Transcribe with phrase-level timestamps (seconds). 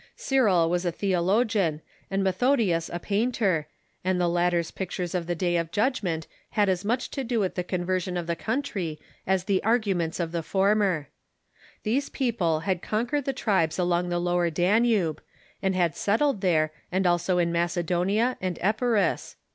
[0.15, 3.67] Cyril was a theo logian and Methodius a painter,
[4.03, 7.23] and the latter's pict u garians ^^^^^^^ ^j^^ Day of Judgment had as much to
[7.23, 11.09] do with the conversion of the country as the arguments of the former.
[11.83, 15.21] These people had conquered the tribes along the Lower Danube,
[15.61, 19.35] and had settled there, and also in Macedonia and Epirus.